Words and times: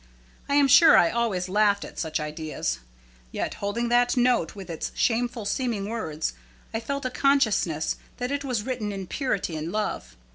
I 0.49 0.55
am 0.55 0.67
sure 0.67 0.97
I 0.97 1.11
always 1.11 1.47
laughed 1.47 1.85
at 1.85 1.99
such 1.99 2.19
ideas. 2.19 2.79
Yet 3.31 3.53
holding 3.61 3.89
that 3.89 4.17
note 4.17 4.55
with 4.55 4.67
its 4.67 4.91
shameful 4.95 5.45
seeming 5.45 5.87
words, 5.87 6.33
I 6.73 6.79
felt 6.79 7.05
a 7.05 7.11
consciousness 7.11 7.97
that 8.17 8.31
it 8.31 8.43
was 8.43 8.63
written 8.63 8.91
in 8.91 9.05
purity 9.05 9.55
and 9.55 9.71
love. 9.71 10.15